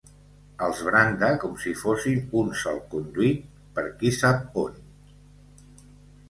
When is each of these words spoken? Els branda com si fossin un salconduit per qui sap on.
Els 0.67 0.79
branda 0.85 1.27
com 1.43 1.59
si 1.63 1.73
fossin 1.81 2.23
un 2.39 2.49
salconduit 2.63 3.45
per 3.77 3.85
qui 4.01 4.13
sap 4.17 4.59
on. 4.65 4.81